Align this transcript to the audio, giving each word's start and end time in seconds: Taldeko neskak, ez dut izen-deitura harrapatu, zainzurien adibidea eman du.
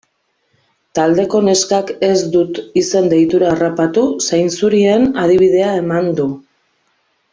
Taldeko 0.99 1.41
neskak, 1.49 1.91
ez 2.07 2.15
dut 2.35 2.61
izen-deitura 2.83 3.51
harrapatu, 3.51 4.07
zainzurien 4.31 5.07
adibidea 5.27 5.69
eman 5.83 6.11
du. 6.23 6.27